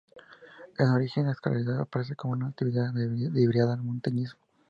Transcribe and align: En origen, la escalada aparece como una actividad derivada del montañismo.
En 0.79 0.89
origen, 0.89 1.27
la 1.27 1.33
escalada 1.33 1.83
aparece 1.83 2.15
como 2.15 2.33
una 2.33 2.47
actividad 2.47 2.91
derivada 2.91 3.75
del 3.75 3.85
montañismo. 3.85 4.39